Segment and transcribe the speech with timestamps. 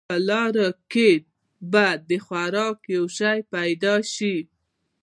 [0.09, 1.09] په لاره کې
[1.71, 4.37] به د خوراک یو شی پیدا شي.